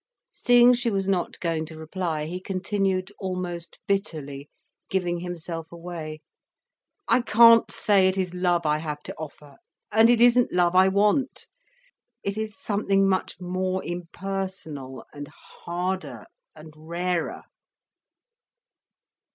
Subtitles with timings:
[0.33, 4.49] Seeing she was not going to reply, he continued, almost bitterly,
[4.89, 6.21] giving himself away:
[7.07, 11.45] "I can't say it is love I have to offer—and it isn't love I want.
[12.23, 17.43] It is something much more impersonal and harder—and rarer."